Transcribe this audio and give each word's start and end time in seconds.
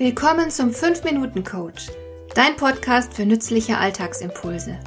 Willkommen 0.00 0.50
zum 0.50 0.70
5-Minuten-Coach, 0.70 1.88
dein 2.34 2.56
Podcast 2.56 3.12
für 3.12 3.26
nützliche 3.26 3.76
Alltagsimpulse. 3.76 4.80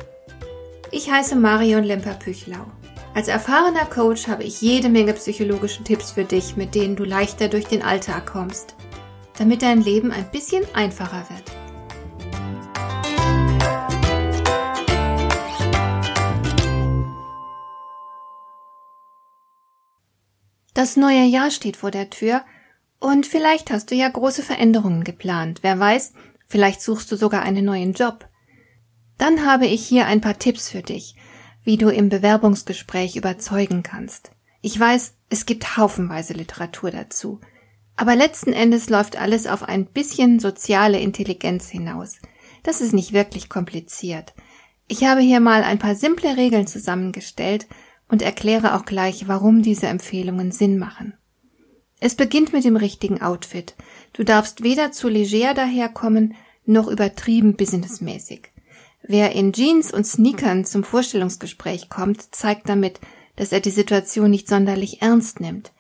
Ich 0.90 1.12
heiße 1.12 1.36
Marion 1.36 1.84
Lemper-Püchlau. 1.84 2.66
Als 3.14 3.28
erfahrener 3.28 3.86
Coach 3.86 4.28
habe 4.28 4.44
ich 4.44 4.60
jede 4.60 4.90
Menge 4.90 5.14
psychologische 5.14 5.84
Tipps 5.84 6.10
für 6.10 6.24
dich, 6.24 6.56
mit 6.56 6.74
denen 6.74 6.96
du 6.96 7.04
leichter 7.04 7.48
durch 7.48 7.66
den 7.66 7.84
Alltag 7.84 8.26
kommst, 8.26 8.74
damit 9.38 9.62
dein 9.62 9.84
Leben 9.84 10.12
ein 10.12 10.32
bisschen 10.32 10.66
einfacher 10.74 11.28
wird. 11.30 11.44
Das 20.74 20.98
neue 20.98 21.26
Jahr 21.26 21.52
steht 21.52 21.78
vor 21.78 21.92
der 21.92 22.10
Tür 22.10 22.44
und 23.04 23.26
vielleicht 23.26 23.70
hast 23.70 23.92
du 23.92 23.96
ja 23.96 24.08
große 24.08 24.44
Veränderungen 24.44 25.04
geplant. 25.04 25.60
Wer 25.62 25.78
weiß, 25.78 26.14
vielleicht 26.48 26.82
suchst 26.82 27.12
du 27.12 27.18
sogar 27.18 27.42
einen 27.42 27.66
neuen 27.66 27.92
Job. 27.92 28.30
Dann 29.18 29.46
habe 29.46 29.66
ich 29.66 29.86
hier 29.86 30.06
ein 30.06 30.22
paar 30.22 30.40
Tipps 30.40 30.70
für 30.70 30.82
dich, 30.82 31.18
wie 31.66 31.76
du 31.76 31.90
im 31.90 32.08
Bewerbungsgespräch 32.08 33.18
überzeugen 33.18 33.84
kannst. 33.84 34.32
Ich 34.62 34.80
weiß, 34.80 35.16
es 35.28 35.46
gibt 35.46 35.76
haufenweise 35.76 36.32
Literatur 36.32 36.92
dazu. 36.92 37.42
Aber 37.98 38.16
letzten 38.16 38.54
Endes 38.54 38.90
läuft 38.90 39.20
alles 39.20 39.48
auf 39.48 39.64
ein 39.64 39.86
bisschen 39.86 40.40
soziale 40.40 41.02
Intelligenz 41.02 41.68
hinaus. 41.68 42.20
Das 42.64 42.80
ist 42.80 42.94
nicht 42.94 43.12
wirklich 43.12 43.50
kompliziert. 43.50 44.34
Ich 44.88 45.04
habe 45.04 45.20
hier 45.20 45.42
mal 45.42 45.64
ein 45.64 45.78
paar 45.78 45.96
simple 45.96 46.38
Regeln 46.38 46.68
zusammengestellt 46.68 47.68
und 48.08 48.22
erkläre 48.22 48.76
auch 48.76 48.86
gleich, 48.86 49.28
warum 49.28 49.62
diese 49.62 49.88
Empfehlungen 49.88 50.54
Sinn 50.54 50.78
machen. 50.78 51.18
Es 52.04 52.16
beginnt 52.16 52.52
mit 52.52 52.66
dem 52.66 52.76
richtigen 52.76 53.22
Outfit. 53.22 53.76
Du 54.12 54.26
darfst 54.26 54.62
weder 54.62 54.92
zu 54.92 55.08
leger 55.08 55.54
daherkommen, 55.54 56.36
noch 56.66 56.90
übertrieben 56.90 57.56
businessmäßig. 57.56 58.52
Wer 59.04 59.32
in 59.32 59.54
Jeans 59.54 59.94
und 59.94 60.06
Sneakern 60.06 60.66
zum 60.66 60.84
Vorstellungsgespräch 60.84 61.88
kommt, 61.88 62.36
zeigt 62.36 62.68
damit, 62.68 63.00
dass 63.38 63.54
er 63.54 63.62
die 63.62 63.70
Situation 63.70 64.32
nicht 64.32 64.50
sonderlich 64.50 65.02
ernst 65.02 65.40
nimmt, 65.40 65.72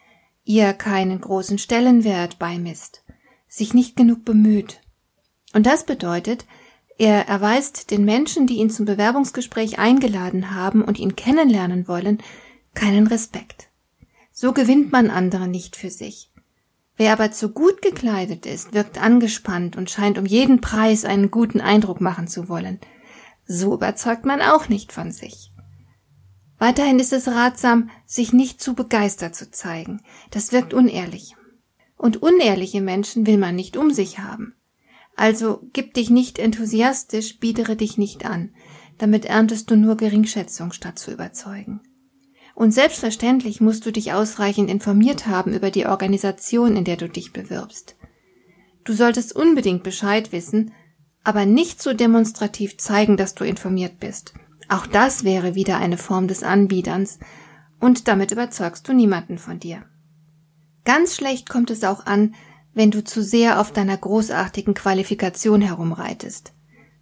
ihr 0.45 0.71
keinen 0.71 1.19
großen 1.19 1.57
Stellenwert 1.57 2.39
beimisst, 2.39 3.03
sich 3.49 3.73
nicht 3.73 3.97
genug 3.97 4.23
bemüht. 4.23 4.79
Und 5.53 5.65
das 5.65 5.85
bedeutet, 5.85 6.45
er 6.97 7.27
erweist 7.27 7.91
den 7.91 8.05
Menschen, 8.05 8.47
die 8.47 8.59
ihn 8.59 8.69
zum 8.69 8.85
Bewerbungsgespräch 8.85 9.77
eingeladen 9.77 10.55
haben 10.55 10.83
und 10.83 10.99
ihn 10.99 11.17
kennenlernen 11.17 11.89
wollen, 11.89 12.23
keinen 12.73 13.07
Respekt. 13.07 13.67
So 14.35 14.51
gewinnt 14.51 14.91
man 14.91 15.11
andere 15.11 15.47
nicht 15.47 15.75
für 15.75 15.91
sich. 15.91 16.31
Wer 16.97 17.13
aber 17.13 17.31
zu 17.31 17.49
gut 17.49 17.81
gekleidet 17.81 18.45
ist, 18.47 18.73
wirkt 18.73 19.01
angespannt 19.01 19.75
und 19.75 19.91
scheint 19.91 20.17
um 20.17 20.25
jeden 20.25 20.59
Preis 20.59 21.05
einen 21.05 21.29
guten 21.31 21.61
Eindruck 21.61 22.01
machen 22.01 22.27
zu 22.27 22.49
wollen. 22.49 22.79
So 23.45 23.75
überzeugt 23.75 24.25
man 24.25 24.41
auch 24.41 24.69
nicht 24.69 24.91
von 24.91 25.11
sich. 25.11 25.51
Weiterhin 26.57 26.99
ist 26.99 27.13
es 27.13 27.27
ratsam, 27.27 27.89
sich 28.05 28.33
nicht 28.33 28.61
zu 28.61 28.73
begeistert 28.73 29.35
zu 29.35 29.51
zeigen. 29.51 30.01
Das 30.31 30.51
wirkt 30.51 30.73
unehrlich. 30.73 31.35
Und 31.95 32.21
unehrliche 32.21 32.81
Menschen 32.81 33.27
will 33.27 33.37
man 33.37 33.55
nicht 33.55 33.77
um 33.77 33.91
sich 33.91 34.19
haben. 34.19 34.55
Also 35.15 35.61
gib 35.73 35.93
dich 35.93 36.09
nicht 36.09 36.39
enthusiastisch, 36.39 37.39
biedere 37.39 37.75
dich 37.75 37.97
nicht 37.97 38.25
an. 38.25 38.55
Damit 38.97 39.25
erntest 39.25 39.69
du 39.69 39.75
nur 39.75 39.95
Geringschätzung, 39.95 40.71
statt 40.71 40.97
zu 40.97 41.11
überzeugen. 41.11 41.81
Und 42.55 42.71
selbstverständlich 42.71 43.61
musst 43.61 43.85
du 43.85 43.91
dich 43.91 44.13
ausreichend 44.13 44.69
informiert 44.69 45.27
haben 45.27 45.53
über 45.53 45.71
die 45.71 45.87
Organisation, 45.87 46.75
in 46.75 46.83
der 46.83 46.97
du 46.97 47.09
dich 47.09 47.33
bewirbst. 47.33 47.95
Du 48.83 48.93
solltest 48.93 49.35
unbedingt 49.35 49.83
Bescheid 49.83 50.31
wissen, 50.31 50.71
aber 51.23 51.45
nicht 51.45 51.81
so 51.81 51.93
demonstrativ 51.93 52.77
zeigen, 52.77 53.17
dass 53.17 53.33
du 53.33 53.43
informiert 53.43 53.99
bist. 53.99 54.33
Auch 54.69 54.85
das 54.85 55.23
wäre 55.23 55.55
wieder 55.55 55.77
eine 55.77 55.97
Form 55.97 56.27
des 56.27 56.43
Anbiederns, 56.43 57.19
und 57.79 58.07
damit 58.07 58.31
überzeugst 58.31 58.87
du 58.87 58.93
niemanden 58.93 59.37
von 59.37 59.59
dir. 59.59 59.83
Ganz 60.85 61.15
schlecht 61.15 61.49
kommt 61.49 61.69
es 61.69 61.83
auch 61.83 62.05
an, 62.05 62.33
wenn 62.73 62.91
du 62.91 63.03
zu 63.03 63.21
sehr 63.21 63.59
auf 63.59 63.71
deiner 63.71 63.97
großartigen 63.97 64.73
Qualifikation 64.73 65.61
herumreitest. 65.61 66.53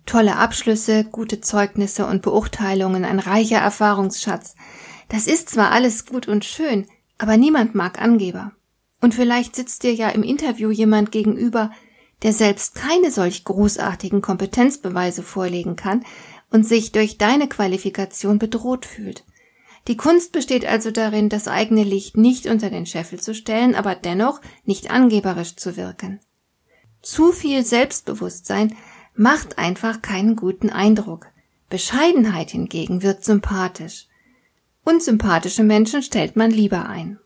Tolle 0.06 0.38
Abschlüsse, 0.38 1.04
gute 1.06 1.40
Zeugnisse 1.40 2.06
und 2.08 2.24
Beurteilungen, 2.24 3.06
ein 3.06 3.20
reicher 3.20 3.60
Erfahrungsschatz, 3.60 4.56
das 5.12 5.28
ist 5.28 5.50
zwar 5.50 5.72
alles 5.72 6.06
gut 6.06 6.30
und 6.30 6.46
schön, 6.46 6.88
aber 7.18 7.36
niemand 7.36 7.76
mag 7.76 8.02
Angeber. 8.02 8.54
Und 9.02 9.14
vielleicht 9.14 9.58
sitzt 9.58 9.84
dir 9.84 9.94
ja 9.94 10.10
im 10.10 10.24
Interview 10.24 10.72
jemand 10.72 11.12
gegenüber, 11.12 11.72
der 12.24 12.32
selbst 12.32 12.76
keine 12.76 13.12
solch 13.12 13.44
großartigen 13.44 14.22
Kompetenzbeweise 14.22 15.22
vorlegen 15.22 15.76
kann 15.76 16.06
und 16.50 16.66
sich 16.66 16.94
durch 16.94 17.18
deine 17.18 17.50
Qualifikation 17.50 18.40
bedroht 18.40 18.86
fühlt. 18.86 19.26
Die 19.88 19.98
Kunst 19.98 20.32
besteht 20.32 20.66
also 20.66 20.92
darin, 20.92 21.28
das 21.28 21.50
eigene 21.50 21.84
Licht 21.84 22.16
nicht 22.16 22.46
unter 22.46 22.70
den 22.70 22.86
Scheffel 22.86 23.20
zu 23.20 23.36
stellen, 23.36 23.76
aber 23.76 23.96
dennoch 23.96 24.40
nicht 24.64 24.92
angeberisch 24.92 25.58
zu 25.58 25.76
wirken. 25.76 26.22
Zu 27.02 27.34
viel 27.34 27.66
Selbstbewusstsein 27.66 28.78
macht 29.14 29.58
einfach 29.58 30.02
keinen 30.02 30.38
guten 30.38 30.70
Eindruck. 30.70 31.28
Bescheidenheit 31.70 32.52
hingegen 32.52 33.02
wird 33.02 33.26
sympathisch. 33.26 34.08
Unsympathische 34.84 35.64
Menschen 35.64 36.02
stellt 36.02 36.36
man 36.36 36.52
lieber 36.52 36.88
ein. 36.88 37.20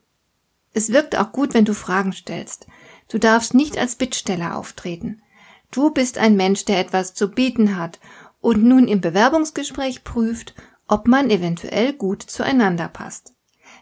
Es 0.72 0.92
wirkt 0.92 1.16
auch 1.16 1.32
gut, 1.32 1.54
wenn 1.54 1.64
du 1.64 1.72
Fragen 1.72 2.12
stellst. 2.12 2.66
Du 3.08 3.18
darfst 3.18 3.54
nicht 3.54 3.78
als 3.78 3.96
Bittsteller 3.96 4.56
auftreten. 4.56 5.22
Du 5.70 5.90
bist 5.90 6.18
ein 6.18 6.36
Mensch, 6.36 6.64
der 6.66 6.78
etwas 6.78 7.14
zu 7.14 7.30
bieten 7.30 7.76
hat 7.76 7.98
und 8.40 8.62
nun 8.62 8.86
im 8.88 9.00
Bewerbungsgespräch 9.00 10.04
prüft, 10.04 10.54
ob 10.86 11.08
man 11.08 11.30
eventuell 11.30 11.92
gut 11.92 12.22
zueinander 12.22 12.88
passt. 12.88 13.34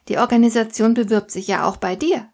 Die 0.08 0.18
Organisation 0.18 0.94
bewirbt 0.94 1.30
sich 1.30 1.48
ja 1.48 1.66
auch 1.66 1.76
bei 1.76 1.96
dir. 1.96 2.28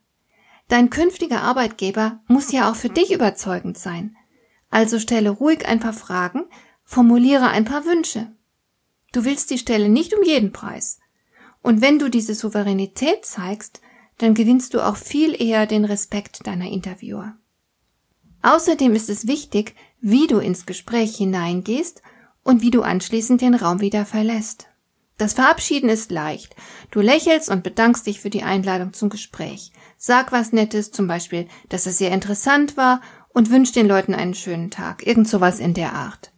Dein 0.69 0.91
künftiger 0.91 1.43
Arbeitgeber 1.43 2.21
muss 2.29 2.53
ja 2.53 2.71
auch 2.71 2.77
für 2.77 2.91
dich 2.91 3.13
überzeugend 3.13 3.79
sein. 3.79 4.17
Also 4.71 5.01
stelle 5.01 5.31
ruhig 5.31 5.67
ein 5.67 5.81
paar 5.81 5.93
Fragen, 5.93 6.45
formuliere 6.85 7.49
ein 7.49 7.65
paar 7.65 7.85
Wünsche. 7.87 8.33
Du 9.13 9.25
willst 9.25 9.51
die 9.51 9.59
Stelle 9.59 9.89
nicht 9.89 10.15
um 10.15 10.23
jeden 10.23 10.53
Preis. 10.53 11.00
Und 11.63 11.81
wenn 11.81 11.99
du 11.99 12.09
diese 12.09 12.35
Souveränität 12.35 13.25
zeigst, 13.25 13.81
dann 14.19 14.35
gewinnst 14.35 14.75
du 14.75 14.81
auch 14.81 14.97
viel 14.97 15.41
eher 15.41 15.67
den 15.67 15.85
Respekt 15.85 16.47
deiner 16.47 16.71
Interviewer. 16.71 17.35
Außerdem 18.43 18.95
ist 18.95 19.11
es 19.11 19.27
wichtig, 19.27 19.75
wie 20.01 20.27
du 20.27 20.39
ins 20.39 20.67
Gespräch 20.67 21.17
hineingehst 21.17 22.03
und 22.43 22.63
wie 22.63 22.71
du 22.71 22.83
anschließend 22.83 23.41
den 23.41 23.55
Raum 23.55 23.81
wieder 23.81 24.07
verlässt. 24.07 24.69
Das 25.19 25.35
Verabschieden 25.35 25.91
ist 25.91 26.11
leicht. 26.11 26.57
Du 26.91 27.01
lächelst 27.01 27.51
und 27.51 27.63
bedankst 27.63 28.07
dich 28.07 28.21
für 28.21 28.31
die 28.31 28.43
Einladung 28.43 28.95
zum 28.95 29.11
Gespräch. 29.11 29.71
Sag 29.99 30.33
was 30.33 30.53
Nettes, 30.53 30.93
zum 30.93 31.07
Beispiel, 31.07 31.47
dass 31.69 31.85
es 31.85 31.99
sehr 31.99 32.11
interessant 32.11 32.79
war 32.79 33.03
und 33.29 33.51
wünsch 33.51 33.73
den 33.73 33.87
Leuten 33.87 34.15
einen 34.15 34.33
schönen 34.33 34.71
Tag. 34.71 35.07
Irgend 35.07 35.29
sowas 35.29 35.61
in 35.61 35.75
der 35.75 35.93
Art. 35.93 36.33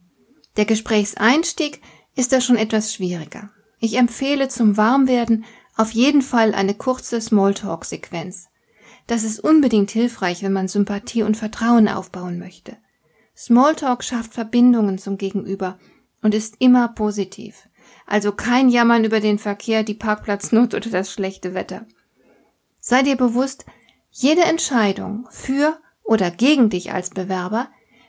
Der 0.57 0.65
Gesprächseinstieg 0.65 1.81
ist 2.15 2.33
da 2.33 2.41
schon 2.41 2.57
etwas 2.57 2.93
schwieriger. 2.93 3.51
Ich 3.83 3.97
empfehle 3.97 4.47
zum 4.47 4.77
Warmwerden 4.77 5.43
auf 5.75 5.91
jeden 5.91 6.21
Fall 6.21 6.55
eine 6.55 6.73
kurze 6.73 7.19
Smalltalk-Sequenz. 7.19 8.47
Das 9.07 9.25
ist 9.25 9.41
unbedingt 9.41 9.91
hilfreich, 9.91 10.41
wenn 10.41 10.53
man 10.53 10.69
Sympathie 10.69 11.23
und 11.23 11.35
Vertrauen 11.35 11.89
aufbauen 11.89 12.39
möchte. 12.39 12.77
Smalltalk 13.35 14.05
schafft 14.05 14.33
Verbindungen 14.33 14.99
zum 14.99 15.17
Gegenüber 15.17 15.79
und 16.21 16.33
ist 16.33 16.55
immer 16.59 16.87
positiv. 16.87 17.67
Also 18.07 18.31
kein 18.31 18.69
Jammern 18.69 19.03
über 19.03 19.19
den 19.19 19.37
Verkehr, 19.37 19.83
die 19.83 19.95
Parkplatznot 19.95 20.73
oder 20.73 20.89
das 20.89 21.11
schlechte 21.11 21.53
Wetter. 21.53 21.85
Sei 22.79 23.03
dir 23.03 23.17
bewusst, 23.17 23.65
jede 24.11 24.43
Entscheidung 24.43 25.27
für 25.29 25.77
oder 26.05 26.31
gegen 26.31 26.69
dich 26.69 26.93
als 26.93 27.09
Bewerber 27.09 27.67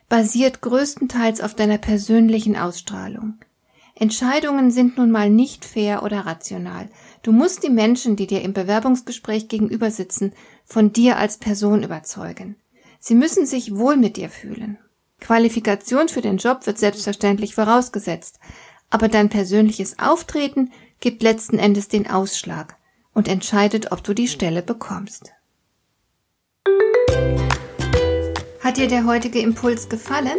basiert 0.09 0.61
größtenteils 0.61 1.41
auf 1.41 1.57
deiner 1.57 1.79
persönlichen 1.79 2.57
Ausstrahlung. 2.57 3.41
Entscheidungen 3.97 4.73
sind 4.73 4.99
nun 4.99 5.11
mal 5.11 5.31
nicht 5.31 5.65
fair 5.65 6.03
oder 6.03 6.27
rational. 6.27 6.89
Du 7.23 7.31
musst 7.31 7.63
die 7.63 7.71
Menschen, 7.71 8.17
die 8.17 8.27
dir 8.27 8.43
im 8.43 8.53
Bewerbungsgespräch 8.53 9.49
gegenüber 9.49 9.91
sitzen, 9.91 10.33
von 10.65 10.93
dir 10.93 11.17
als 11.17 11.37
Person 11.37 11.85
überzeugen. 11.85 12.57
Sie 12.99 13.15
müssen 13.15 13.47
sich 13.47 13.77
wohl 13.77 13.97
mit 13.97 14.17
dir 14.17 14.31
fühlen. 14.31 14.79
Qualifikation 15.21 16.09
für 16.09 16.23
den 16.23 16.39
Job 16.39 16.67
wird 16.67 16.79
selbstverständlich 16.79 17.55
vorausgesetzt, 17.55 18.41
aber 18.91 19.09
dein 19.09 19.29
persönliches 19.29 19.99
Auftreten 19.99 20.73
gibt 21.01 21.23
letzten 21.23 21.59
Endes 21.59 21.89
den 21.89 22.11
Ausschlag 22.11 22.77
und 23.13 23.29
entscheidet, 23.29 23.93
ob 23.93 24.03
du 24.03 24.13
die 24.13 24.29
Stelle 24.29 24.63
bekommst. 24.63 25.33
Hat 28.61 28.77
dir 28.77 28.89
der 28.89 29.07
heutige 29.07 29.39
Impuls 29.39 29.89
gefallen? 29.89 30.39